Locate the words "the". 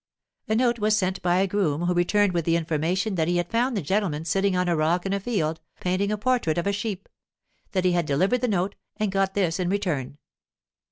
2.45-2.55, 3.77-3.83, 8.41-8.47